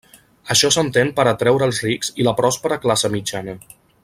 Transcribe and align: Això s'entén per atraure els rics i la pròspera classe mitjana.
Això 0.53 0.71
s'entén 0.75 1.11
per 1.19 1.25
atraure 1.33 1.69
els 1.71 1.83
rics 1.87 2.11
i 2.25 2.29
la 2.29 2.37
pròspera 2.43 2.83
classe 2.87 3.17
mitjana. 3.19 3.57